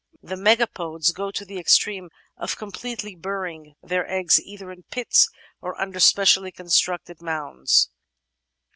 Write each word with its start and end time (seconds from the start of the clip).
The 0.23 0.33
Megapodes 0.35 1.13
go 1.13 1.29
to 1.29 1.45
the 1.45 1.59
extreme 1.59 2.09
of 2.35 2.57
completely 2.57 3.13
burying 3.13 3.75
their 3.83 4.09
eggs 4.09 4.41
either 4.41 4.71
in 4.71 4.81
pits 4.89 5.29
or 5.61 5.79
under 5.79 5.99
specially 5.99 6.51
constructed 6.51 7.21
mounds. 7.21 7.91